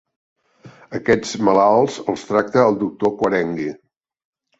Aquests 0.99 1.33
malalts, 1.49 1.97
els 2.13 2.23
tracta 2.31 2.63
el 2.71 2.79
doctor 2.85 3.13
Quarengui. 3.21 3.69